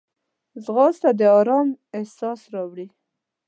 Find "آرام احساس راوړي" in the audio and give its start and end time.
1.39-2.87